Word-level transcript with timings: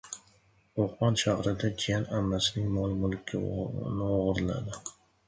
Qo‘qon 0.77 1.17
shahrida 1.23 1.69
jiyan 1.83 2.07
ammasining 2.19 2.71
mol-mulkini 2.79 4.01
o‘g‘irladi 4.07 4.81